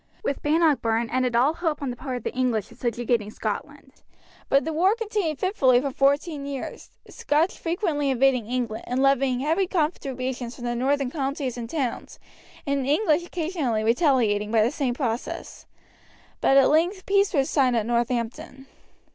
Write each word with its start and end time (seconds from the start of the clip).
With 0.23 0.41
Bannockburn 0.41 1.11
ended 1.11 1.35
all 1.35 1.53
hope 1.53 1.79
on 1.79 1.91
the 1.91 1.95
part 1.95 2.17
of 2.17 2.23
the 2.23 2.33
English 2.33 2.71
of 2.71 2.79
subjugating 2.79 3.29
Scotland; 3.29 4.01
but 4.49 4.65
the 4.65 4.73
war 4.73 4.95
continued 4.95 5.37
fitfully 5.37 5.79
for 5.79 5.91
fourteen 5.91 6.47
years, 6.47 6.89
the 7.05 7.11
Scotch 7.11 7.55
frequently 7.59 8.09
invading 8.09 8.47
England 8.47 8.85
and 8.87 8.99
levying 9.03 9.41
heavy 9.41 9.67
contributions 9.67 10.55
from 10.55 10.65
the 10.65 10.73
northern 10.73 11.11
counties 11.11 11.55
and 11.55 11.69
towns, 11.69 12.17
and 12.65 12.83
the 12.83 12.89
English 12.91 13.23
occasionally 13.23 13.83
retaliating 13.83 14.49
by 14.49 14.63
the 14.63 14.71
same 14.71 14.95
process; 14.95 15.67
but 16.39 16.57
at 16.57 16.71
length 16.71 17.05
peace 17.05 17.31
was 17.31 17.47
signed 17.47 17.75
at 17.75 17.85
Northampton. 17.85 18.65